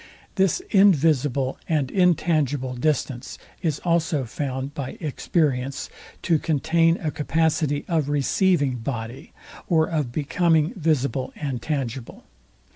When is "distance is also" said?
2.73-4.25